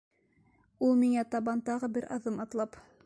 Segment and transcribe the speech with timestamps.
[0.87, 2.81] Ул миңә табан тағы бер аҙым атлап: